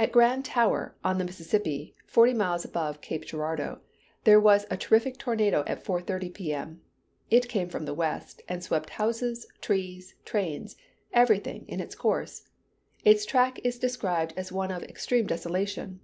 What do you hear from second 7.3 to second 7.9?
It came from